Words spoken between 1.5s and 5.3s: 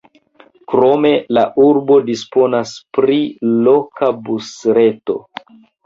urbo disponas pri loka busreto.